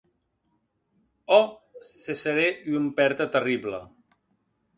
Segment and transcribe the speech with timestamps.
[1.27, 3.79] Oh, ce serait une perte terrible.